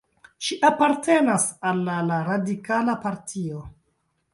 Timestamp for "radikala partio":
2.33-3.67